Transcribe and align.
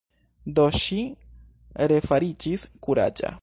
Do 0.59 0.63
ŝi 0.83 0.97
refariĝis 1.93 2.65
kuraĝa. 2.89 3.29